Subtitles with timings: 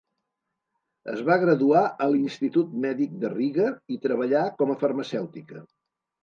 [1.15, 5.63] Es va graduar a l'Institut Mèdic de Riga, i treballà com a farmacèutica.